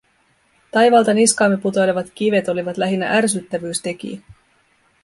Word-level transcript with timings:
Taivaalta 0.71 1.13
niskaamme 1.13 1.57
putoilevat 1.57 2.07
kivet 2.15 2.49
olivat 2.49 2.77
lähinnä 2.77 3.11
ärsyttävyystekijä. 3.17 4.21